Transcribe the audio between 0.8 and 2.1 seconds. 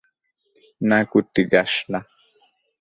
না, কুট্টি, যাস না।